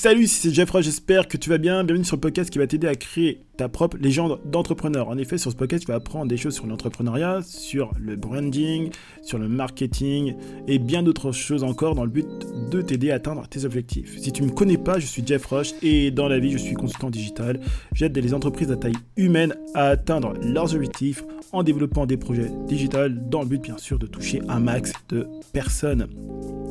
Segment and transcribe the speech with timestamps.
[0.00, 1.82] Salut, c'est Jeffrey, j'espère que tu vas bien.
[1.82, 5.08] Bienvenue sur le podcast qui va t'aider à créer ta propre légende d'entrepreneur.
[5.08, 8.92] En effet, sur ce podcast, tu vas apprendre des choses sur l'entrepreneuriat, sur le branding,
[9.22, 10.36] sur le marketing
[10.68, 12.28] et bien d'autres choses encore dans le but
[12.70, 14.20] de t'aider à atteindre tes objectifs.
[14.20, 16.58] Si tu ne me connais pas, je suis Jeff Roche et dans la vie, je
[16.58, 17.58] suis consultant digital.
[17.92, 23.08] J'aide les entreprises à taille humaine à atteindre leurs objectifs en développant des projets digitaux
[23.08, 26.06] dans le but, bien sûr, de toucher un max de personnes.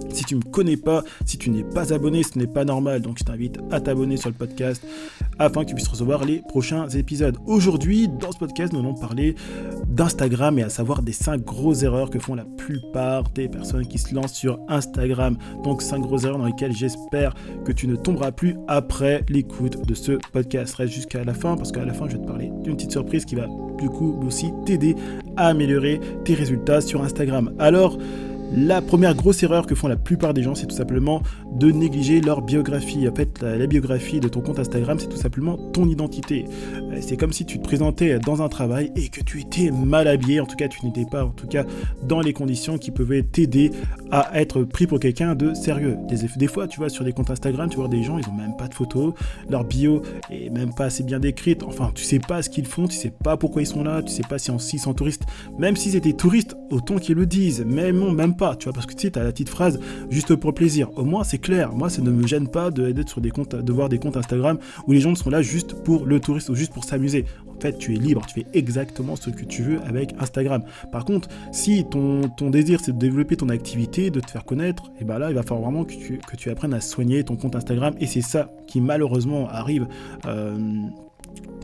[0.09, 3.01] Si tu ne me connais pas, si tu n'es pas abonné, ce n'est pas normal.
[3.01, 4.83] Donc je t'invite à t'abonner sur le podcast
[5.39, 7.37] afin que tu puisses recevoir les prochains épisodes.
[7.45, 9.35] Aujourd'hui, dans ce podcast, nous allons parler
[9.87, 13.97] d'Instagram et à savoir des 5 grosses erreurs que font la plupart des personnes qui
[13.97, 15.37] se lancent sur Instagram.
[15.63, 17.33] Donc 5 grosses erreurs dans lesquelles j'espère
[17.65, 20.75] que tu ne tomberas plus après l'écoute de ce podcast.
[20.75, 23.25] Reste jusqu'à la fin parce qu'à la fin, je vais te parler d'une petite surprise
[23.25, 24.95] qui va du coup aussi t'aider
[25.35, 27.53] à améliorer tes résultats sur Instagram.
[27.59, 27.97] Alors,
[28.55, 31.21] la première grosse erreur que font la plupart des gens, c'est tout simplement
[31.53, 33.07] de négliger leur biographie.
[33.07, 36.45] En fait, la, biographie de ton compte Instagram, c'est tout simplement ton identité.
[36.75, 40.07] Euh, c'est comme si tu te présentais dans un travail et que tu étais mal
[40.07, 40.39] habillé.
[40.39, 41.65] En tout cas, tu n'étais pas, en tout cas,
[42.07, 43.71] dans les conditions qui pouvaient t'aider
[44.11, 45.97] à être pris pour quelqu'un de sérieux.
[46.37, 48.55] Des, fois, tu vois, sur des comptes Instagram, tu vois des gens, ils ont même
[48.57, 49.13] pas de photos,
[49.49, 50.01] leur bio
[50.31, 51.63] est même pas assez bien décrite.
[51.63, 54.11] Enfin, tu sais pas ce qu'ils font, tu sais pas pourquoi ils sont là, tu
[54.11, 55.23] sais pas si s'ils sont touristes.
[55.59, 57.65] Même s'ils étaient touristes, autant qu'ils le disent.
[57.65, 60.53] Même même pas, tu vois, parce que tu sais, as la petite phrase juste pour
[60.53, 60.89] plaisir.
[60.95, 61.73] Au moins, c'est clair.
[61.73, 64.57] Moi, ça ne me gêne pas d'être sur des comptes, de voir des comptes Instagram
[64.85, 67.25] où les gens sont là juste pour le touriste ou juste pour s'amuser.
[67.47, 70.63] En fait, tu es libre, tu fais exactement ce que tu veux avec Instagram.
[70.91, 75.03] Par contre, si ton, désir c'est de développer ton activité, de te faire connaître, et
[75.03, 77.55] ben là, il va falloir vraiment que tu, que tu apprennes à soigner ton compte
[77.55, 77.95] Instagram.
[77.99, 79.87] Et c'est ça qui malheureusement arrive.
[80.27, 80.57] Euh,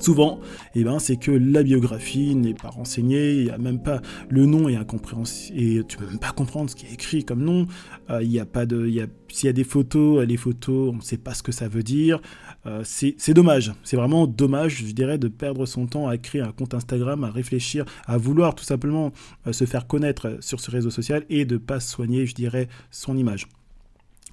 [0.04, 0.40] souvent,
[0.76, 4.46] eh ben, c'est que la biographie n'est pas renseignée, il n'y a même pas le
[4.46, 7.68] nom est incompréhensible, et tu peux même pas comprendre ce qui est écrit comme nom.
[8.10, 11.68] Euh, s'il y a des photos, les photos, on ne sait pas ce que ça
[11.68, 12.22] veut dire.
[12.66, 16.52] Euh, c'est dommage, c'est vraiment dommage, je dirais, de perdre son temps à créer un
[16.52, 19.12] compte Instagram, à réfléchir, à vouloir tout simplement
[19.48, 23.18] euh, se faire connaître sur ce réseau social et de pas soigner, je dirais, son
[23.18, 23.48] image.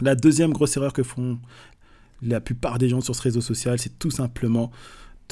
[0.01, 1.39] La deuxième grosse erreur que font
[2.23, 4.71] la plupart des gens sur ce réseau social, c'est tout simplement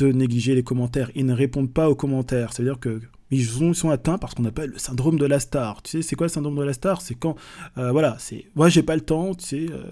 [0.06, 1.10] négliger les commentaires.
[1.14, 2.52] Ils ne répondent pas aux commentaires.
[2.52, 3.00] C'est-à-dire que
[3.30, 5.82] ils sont, atteints par ce qu'on appelle le syndrome de la star.
[5.82, 7.02] Tu sais, c'est quoi le syndrome de la star?
[7.02, 7.36] C'est quand,
[7.76, 9.82] euh, voilà, c'est, moi j'ai pas le temps, tu sais, euh,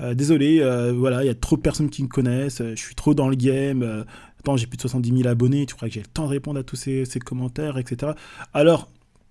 [0.00, 0.58] euh, désolé,
[0.96, 3.36] voilà, il y a trop de personnes qui me connaissent, je suis trop dans le
[3.36, 4.04] game,
[4.38, 6.58] attends, j'ai plus de 70 000 abonnés, tu crois que j'ai le temps de répondre
[6.60, 8.12] à tous ces commentaires, etc.
[8.54, 8.88] Alors,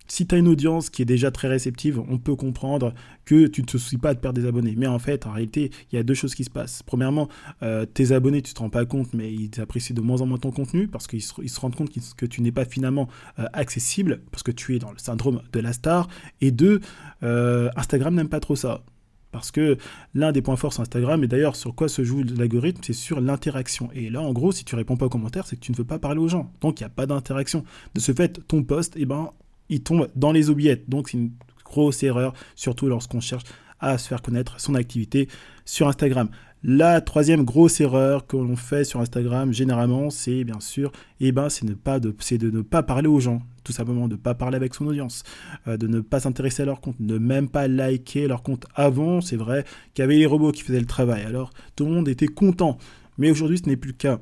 [0.08, 2.94] si tu as une audience qui est déjà très réceptive, on peut comprendre
[3.26, 4.76] que tu ne te soucies pas de perdre des abonnés.
[4.78, 6.82] Mais en fait, en réalité, il y a deux choses qui se passent.
[6.84, 7.28] Premièrement,
[7.62, 10.26] euh, tes abonnés, tu ne te rends pas compte, mais ils apprécient de moins en
[10.26, 13.08] moins ton contenu parce qu'ils se, rendent compte que tu n'es pas finalement
[13.40, 16.08] euh, accessible parce que tu es dans le syndrome de la star.
[16.42, 16.80] Et deux,
[17.24, 18.84] euh, Instagram n'aime pas trop ça.
[19.32, 19.78] Parce que
[20.14, 23.20] l'un des points forts sur Instagram, et d'ailleurs sur quoi se joue l'algorithme, c'est sur
[23.20, 23.90] l'interaction.
[23.94, 25.84] Et là, en gros, si tu réponds pas aux commentaires, c'est que tu ne veux
[25.84, 26.52] pas parler aux gens.
[26.62, 27.66] Donc il n'y a pas d'interaction.
[27.94, 29.32] De ce fait, ton post, eh ben,
[29.70, 30.90] il tombe dans les oubliettes.
[30.90, 31.32] Donc c'est une
[31.66, 33.44] grosse erreur, surtout lorsqu'on cherche
[33.80, 35.28] à se faire connaître son activité
[35.66, 36.30] sur Instagram.
[36.64, 41.50] La troisième grosse erreur que l'on fait sur Instagram, généralement, c'est bien sûr, eh ben,
[41.50, 44.88] c'est, de, ne pas parler aux gens, tout simplement, de ne pas parler avec son
[44.88, 45.24] audience,
[45.68, 48.66] euh, de ne pas s'intéresser à leur compte, de même pas liker leur compte.
[48.74, 51.92] Avant, c'est vrai qu'il y avait les robots qui faisaient le travail, alors tout le
[51.92, 52.80] monde était content.
[53.20, 54.20] Mais aujourd'hui, ce n'est plus le cas.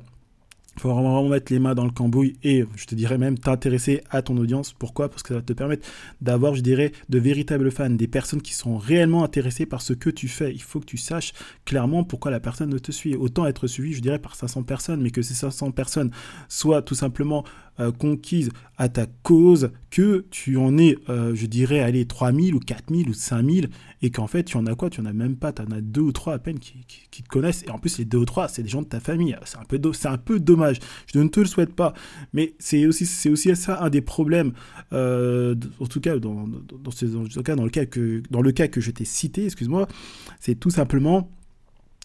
[0.76, 4.02] Il faut vraiment mettre les mains dans le cambouis et je te dirais même t'intéresser
[4.10, 4.74] à ton audience.
[4.74, 5.08] Pourquoi?
[5.08, 5.88] Parce que ça va te permettre
[6.20, 10.10] d'avoir, je dirais, de véritables fans, des personnes qui sont réellement intéressées par ce que
[10.10, 10.52] tu fais.
[10.52, 11.32] Il faut que tu saches
[11.64, 13.16] clairement pourquoi la personne ne te suit.
[13.16, 16.10] Autant être suivi, je dirais, par 500 personnes, mais que ces 500 personnes
[16.48, 17.44] soient tout simplement
[17.80, 22.60] euh, conquises à ta cause, que tu en es, euh, je dirais, allez, 3000 ou
[22.60, 23.70] 4000 ou 5000,
[24.02, 24.90] et qu'en fait, tu en as quoi?
[24.90, 27.28] Tu en as même pas, tu en as deux ou trois à peine qui, te
[27.28, 29.36] connaissent, et en plus, les deux ou trois, c'est des gens de ta famille.
[29.44, 30.78] C'est un peu, c'est un peu dommage.
[31.12, 31.94] Je ne te le souhaite pas,
[32.32, 34.52] mais c'est aussi, c'est aussi ça un des problèmes,
[34.92, 38.52] euh, en tout cas, dans, dans, ce, dans, cas, dans le cas que, dans le
[38.52, 39.88] cas que je t'ai cité, excuse-moi,
[40.40, 41.30] c'est tout simplement,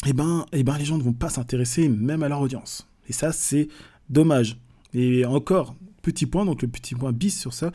[0.06, 2.88] eh ben, eh ben, les gens ne vont pas s'intéresser même à leur audience.
[3.10, 3.68] Et ça, c'est
[4.10, 4.58] dommage.
[4.94, 7.72] Et encore, petit point, donc le petit point bis sur ça,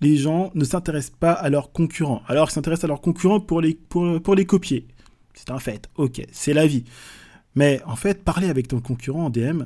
[0.00, 2.22] les gens ne s'intéressent pas à leurs concurrents.
[2.26, 4.88] Alors ils s'intéressent à leurs concurrents pour les, pour, pour les copier.
[5.34, 6.84] C'est un fait, ok, c'est la vie.
[7.54, 9.64] Mais en fait, parler avec ton concurrent en DM,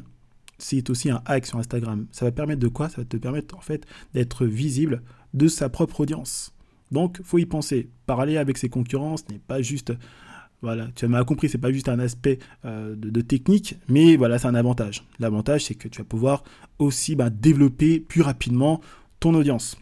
[0.59, 2.07] c'est aussi un hack sur Instagram.
[2.11, 2.89] Ça va permettre de quoi?
[2.89, 5.03] Ça va te permettre en fait d'être visible
[5.35, 6.53] de sa propre audience.
[6.91, 7.91] Donc, faut y penser.
[8.07, 9.93] Parler avec ses concurrents, ce n'est pas juste
[10.65, 14.49] voilà, tu m'as compris, c'est pas juste un aspect euh, de, technique, mais voilà, c'est
[14.49, 15.05] un avantage.
[15.19, 16.43] L'avantage, c'est que tu vas pouvoir
[16.79, 18.81] aussi bah, développer plus rapidement
[19.21, 19.77] ton audience.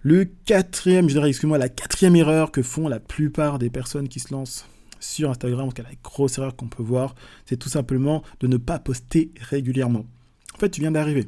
[0.00, 4.18] Le quatrième, je dirais, excuse-moi, la quatrième erreur que font la plupart des personnes qui
[4.18, 4.66] se lancent
[4.98, 7.14] sur Instagram, en tout cas la grosse erreur qu'on peut voir,
[7.44, 10.06] c'est tout simplement de ne pas poster régulièrement.
[10.54, 11.26] En fait, tu viens d'arriver.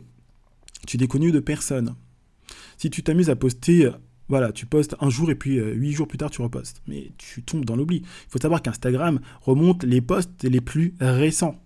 [0.86, 1.94] Tu n'es connu de personne.
[2.78, 3.90] Si tu t'amuses à poster,
[4.28, 6.82] voilà, tu postes un jour et puis euh, huit jours plus tard tu repostes.
[6.86, 7.98] Mais tu tombes dans l'oubli.
[7.98, 11.60] Il faut savoir qu'Instagram remonte les posts les plus récents.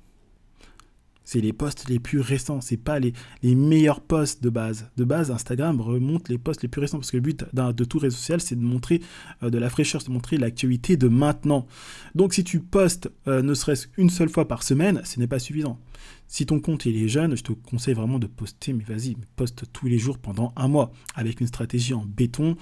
[1.32, 3.12] C'est les posts les plus récents, c'est pas les,
[3.44, 4.90] les, meilleurs posts de base.
[4.96, 8.00] De base, Instagram remonte les posts les plus récents parce que le but de tout
[8.00, 9.00] réseau social, c'est de montrer
[9.44, 11.68] euh, de la fraîcheur, de montrer l'actualité de maintenant.
[12.16, 15.38] Donc si tu postes euh, ne serait-ce qu'une seule fois par semaine, ce n'est pas
[15.38, 15.78] suffisant.
[16.26, 19.66] Si ton compte il est jeune, je te conseille vraiment de poster, mais vas-y, poste
[19.72, 22.56] tous les jours pendant un mois avec une stratégie en béton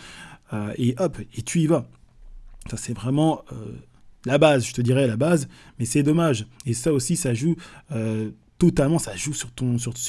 [0.53, 1.89] euh, et hop, et tu y vas.
[2.69, 3.47] Ça c'est vraiment
[4.27, 5.49] la base, je te dirais la base,
[5.79, 6.47] mais c'est dommage.
[6.67, 7.57] Et ça aussi, ça joue
[8.59, 9.51] totalement, ça joue sur,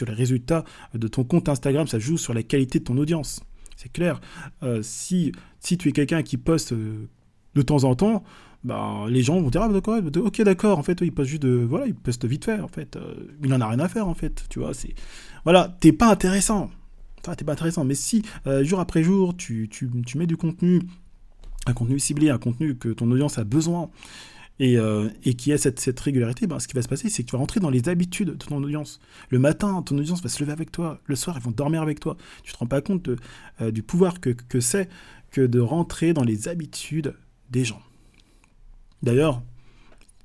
[0.06, 0.64] les résultats
[0.94, 3.42] de ton compte Instagram, ça joue sur la qualité de ton audience.
[3.78, 4.20] C'est clair.
[4.64, 5.32] Euh, si,
[5.62, 7.08] tu es quelqu'un qui poste euh,
[7.56, 8.24] de temps en temps,
[8.64, 11.66] bah, les gens vont dire ah, d'accord, ok d'accord, en fait il poste juste de
[11.70, 14.14] voilà, il poste vite fait en fait, euh, il en a rien à faire en
[14.14, 14.94] fait, tu vois, c'est
[15.46, 16.70] voilà, t'es pas intéressant,
[17.22, 18.22] enfin, t'es pas intéressant, mais si
[18.64, 20.82] jour après jour tu, tu, tu mets du contenu,
[21.68, 23.90] un contenu ciblé, un contenu que ton audience a besoin,
[24.62, 27.32] euh, et, qui a cette, régularité, ben, ce qui va se passer, c'est que tu
[27.32, 29.00] vas rentrer dans les habitudes de ton audience.
[29.30, 31.00] Le matin, ton audience va se lever avec toi.
[31.06, 32.18] Le soir, ils vont dormir avec toi.
[32.44, 33.10] Tu te rends pas compte
[33.62, 34.90] euh, du pouvoir que, c'est
[35.32, 37.16] que de rentrer dans les habitudes
[37.50, 37.82] des gens.
[39.02, 39.42] D'ailleurs,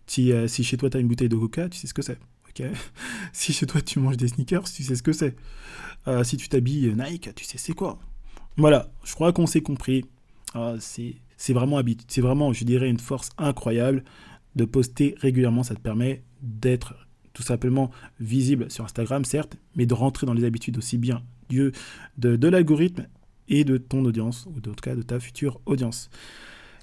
[0.07, 2.03] si, euh, si, chez toi tu as une bouteille de coca, tu sais ce que
[2.03, 2.19] c'est.
[3.33, 5.35] si chez toi tu manges des sneakers, tu sais ce que c'est.
[6.23, 7.99] si tu t'habilles Nike, tu sais c'est quoi?
[8.57, 10.05] Voilà, je crois qu'on s'est compris.
[10.55, 11.81] Ah, c'est c'est vraiment,
[12.19, 14.05] vraiment, je dirais, une force incroyable
[14.57, 15.63] de poster régulièrement.
[15.63, 16.95] Ça te permet d'être
[17.33, 17.91] tout simplement
[18.21, 21.23] visible sur Instagram, certes, mais de rentrer dans les habitudes aussi bien
[22.17, 23.07] de, l'algorithme
[23.49, 26.11] et de ton audience, ou d'autres cas de ta future audience.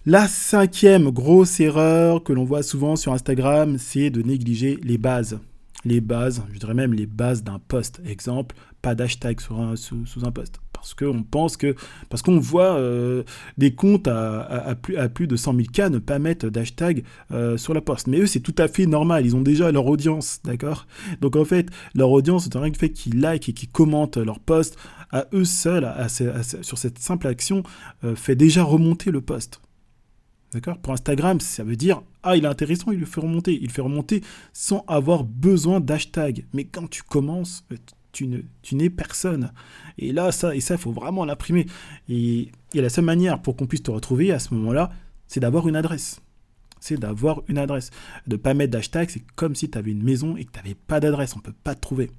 [0.05, 5.39] La cinquième grosse erreur que l'on voit souvent sur Instagram, c'est de négliger les bases.
[5.85, 8.01] Les bases, je dirais même les bases d'un post.
[8.05, 11.75] Exemple, pas d'hashtag sous un post parce qu'on pense que,
[12.09, 13.21] parce qu'on voit euh,
[13.59, 17.81] des comptes à, plus, de 100 000 cas ne pas mettre d'hashtag euh, sur la
[17.81, 18.07] poste.
[18.07, 19.23] Mais eux, c'est tout à fait normal.
[19.25, 20.87] Ils ont déjà leur audience, d'accord?
[21.21, 24.39] Donc en fait, leur audience, c'est rien que fait qu'ils like et qu'ils commentent leur
[24.39, 24.75] post,
[25.11, 25.87] à eux seuls,
[26.61, 27.61] sur cette simple action,
[28.03, 29.61] euh, fait déjà remonter le post.
[30.53, 30.79] D'accord?
[30.79, 33.53] Pour Instagram, ça veut dire ah, il est intéressant, il le fait remonter.
[33.53, 36.45] Il le fait remonter sans avoir besoin d'hashtag.
[36.53, 37.65] Mais quand tu commences,
[38.11, 39.51] tu n'es personne.
[39.97, 41.65] Et là, ça, et ça, il faut vraiment l'imprimer.
[42.09, 44.91] Et, la seule manière pour qu'on puisse te retrouver à ce moment-là,
[45.27, 46.21] c'est d'avoir une adresse.
[46.79, 47.91] C'est d'avoir une adresse.
[48.27, 50.57] De ne pas mettre d'hashtag, c'est comme si tu avais une maison et que tu
[50.57, 51.35] n'avais pas d'adresse.
[51.35, 52.09] On ne peut pas te trouver.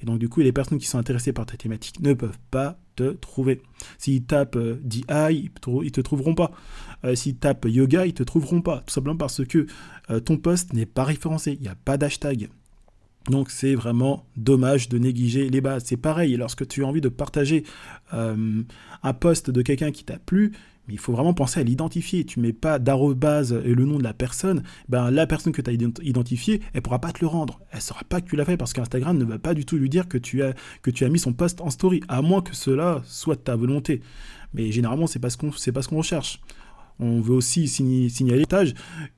[0.00, 2.78] Et donc, du coup, les personnes qui sont intéressées par ta thématique ne peuvent pas
[2.96, 3.62] te trouver.
[3.98, 6.52] S'ils tapent euh, DI, ils te trouveront pas.
[7.04, 8.82] Euh, s'ils tapent yoga, ils ne te trouveront pas.
[8.86, 9.66] Tout simplement parce que
[10.10, 11.52] euh, ton poste n'est pas référencé.
[11.52, 12.48] Il n'y a pas d'hashtag.
[13.28, 15.84] Donc c'est vraiment dommage de négliger les bases.
[15.86, 17.64] C'est pareil, lorsque tu as envie de partager
[18.12, 18.62] euh,
[19.02, 20.52] un post de quelqu'un qui t'a plu,
[20.88, 22.24] il faut vraiment penser à l'identifier.
[22.24, 25.70] Tu mets pas d'arrobase et le nom de la personne, ben la personne que tu
[25.70, 27.60] as identifiée, elle pourra pas te le rendre.
[27.70, 29.88] Elle saura pas que tu l'as fait parce qu'Instagram ne va pas du tout lui
[29.88, 33.40] dire que tu as mis son post en story, à moins que cela soit de
[33.40, 34.02] ta volonté.
[34.54, 36.40] Mais généralement, ce qu'on c'est pas ce qu'on recherche
[37.02, 38.44] on veut aussi signaler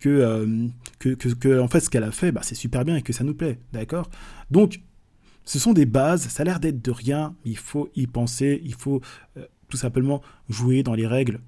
[0.00, 0.66] que, euh,
[0.98, 3.24] que, que, en fait, ce qu'elle a fait, bah, c'est super bien et que ça
[3.24, 4.10] nous plaît, d'accord?
[4.50, 4.80] Donc,
[5.44, 8.74] ce sont des bases, ça a l'air d'être de rien, il faut y penser, il
[8.74, 9.02] faut
[9.36, 11.40] euh, tout simplement jouer dans les règles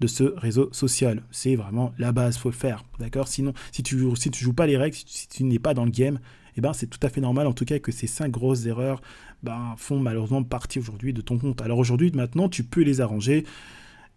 [0.00, 1.22] de ce réseau social.
[1.30, 3.28] C'est vraiment la base, faut le faire, d'accord?
[3.28, 5.84] Sinon, si tu ne si tu joues pas les règles, si tu, n'es pas dans
[5.84, 6.18] le game,
[6.56, 9.00] eh ben, c'est tout à fait normal, en tout cas, que ces cinq grosses erreurs
[9.42, 11.62] ben, font malheureusement partie aujourd'hui de ton compte.
[11.62, 13.44] Alors aujourd'hui, maintenant, tu peux les arranger.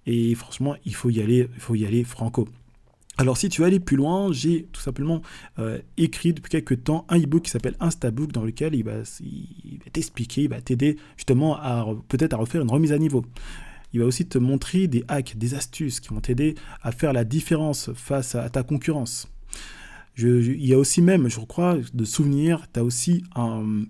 [0.05, 2.47] Et franchement, il faut y aller, il faut y aller franco.
[3.19, 5.21] Alors si tu veux aller plus loin, j'ai tout simplement
[5.59, 8.93] euh, écrit depuis quelques temps un e-book qui s'appelle Instabook dans lequel il va,
[9.91, 13.25] t'expliquer, il va t'aider justement à peut-être à refaire une remise à niveau.
[13.91, 17.25] Il va aussi te montrer des hacks, des astuces qui vont t'aider à faire la
[17.25, 19.27] différence face à, ta concurrence.
[20.17, 23.83] il y a aussi même, je crois, de souvenirs, tu as aussi un,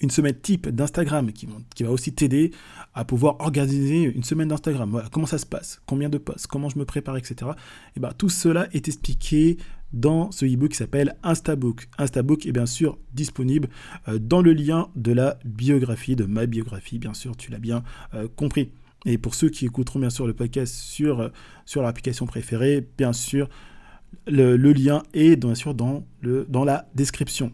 [0.00, 1.46] une semaine type d'Instagram qui,
[1.84, 2.50] va aussi t'aider
[2.94, 5.02] à pouvoir organiser une semaine d'Instagram.
[5.12, 7.52] Comment ça se passe, combien de posts, comment je me prépare, etc.
[7.96, 9.56] Et ben, tout cela est expliqué
[9.92, 11.88] dans ce e-book qui s'appelle Instabook.
[11.98, 13.68] Instabook est bien sûr disponible
[14.08, 17.84] euh, dans le lien de la biographie, de ma biographie, bien sûr, tu l'as bien
[18.14, 18.70] euh, compris.
[19.06, 21.28] Et pour ceux qui écouteront bien sûr le podcast sur, euh,
[21.76, 23.48] leur application préférée, bien sûr,
[24.26, 26.04] le, lien est bien sûr dans
[26.64, 27.52] la description.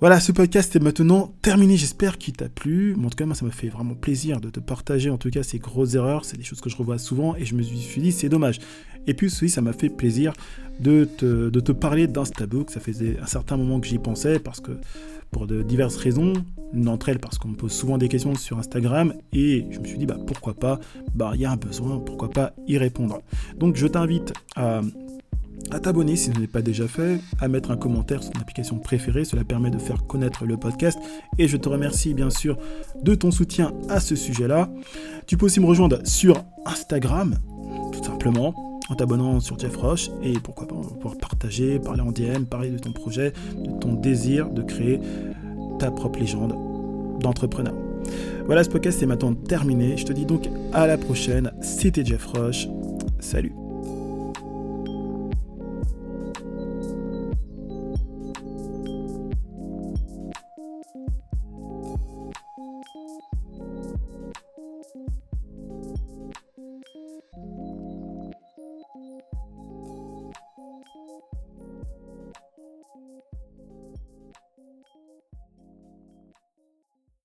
[0.00, 1.76] Voilà, ce podcast est maintenant terminé.
[1.76, 2.96] J'espère qu'il t'a plu.
[2.98, 5.42] en tout cas, moi, ça me fait vraiment plaisir de te partager, en tout cas,
[5.42, 6.24] ces grosses erreurs.
[6.24, 8.58] C'est des choses que je revois souvent et je me suis dit, c'est dommage.
[9.06, 10.32] Et puis, aussi, ça m'a fait plaisir
[10.80, 12.70] de te, de te parler d'Instabook.
[12.70, 14.72] Ça faisait un certain moment que j'y pensais parce que,
[15.30, 16.32] pour de diverses raisons,
[16.72, 19.84] une d'entre elles parce qu'on me pose souvent des questions sur Instagram et je me
[19.84, 20.80] suis dit, bah, pourquoi pas,
[21.14, 23.20] bah, il y a un besoin, pourquoi pas y répondre?
[23.58, 24.82] Donc, je t'invite à
[25.70, 28.78] à t'abonner si ce n'est pas déjà fait, à mettre un commentaire sur ton application
[28.78, 30.98] préférée, cela permet de faire connaître le podcast
[31.38, 32.58] et je te remercie bien sûr
[33.02, 34.70] de ton soutien à ce sujet-là.
[35.26, 37.38] Tu peux aussi me rejoindre sur Instagram,
[37.92, 42.44] tout simplement, en t'abonnant sur Jeff Roche et pourquoi pas pouvoir partager, parler en DM,
[42.44, 45.00] parler de ton projet, de ton désir de créer
[45.78, 46.54] ta propre légende
[47.20, 47.74] d'entrepreneur.
[48.46, 49.96] Voilà, ce podcast est maintenant terminé.
[49.96, 51.52] Je te dis donc à la prochaine.
[51.62, 52.68] C'était Jeff Roche.
[53.20, 53.63] Salut.